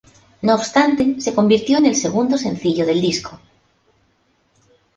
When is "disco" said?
3.01-3.39